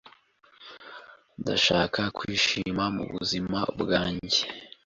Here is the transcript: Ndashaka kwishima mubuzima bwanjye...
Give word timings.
Ndashaka 1.41 2.01
kwishima 2.17 2.83
mubuzima 2.95 3.59
bwanjye... 3.79 4.41